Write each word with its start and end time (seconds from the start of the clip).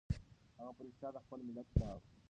هغه 0.59 0.71
په 0.77 0.81
رښتیا 0.87 1.09
د 1.13 1.17
خپل 1.23 1.39
ملت 1.47 1.67
پلار 1.75 1.95
و. 1.99 2.03